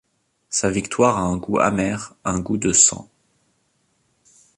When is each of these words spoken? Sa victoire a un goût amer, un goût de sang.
Sa 0.49 0.71
victoire 0.71 1.19
a 1.19 1.21
un 1.21 1.37
goût 1.37 1.59
amer, 1.59 2.15
un 2.25 2.39
goût 2.39 2.57
de 2.57 2.73
sang. 2.73 3.07